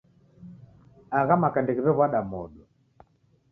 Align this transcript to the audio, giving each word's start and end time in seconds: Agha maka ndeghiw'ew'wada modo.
Agha 1.19 1.35
maka 1.41 1.57
ndeghiw'ew'wada 1.63 2.19
modo. 2.29 2.61